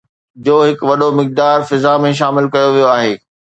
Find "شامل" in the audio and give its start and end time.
2.19-2.45